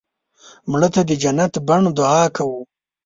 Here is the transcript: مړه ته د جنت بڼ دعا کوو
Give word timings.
مړه 0.71 0.89
ته 0.93 1.01
د 1.09 1.11
جنت 1.23 1.53
بڼ 1.67 1.81
دعا 1.97 2.23
کوو 2.35 2.61